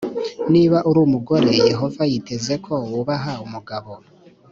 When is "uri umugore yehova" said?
0.89-2.01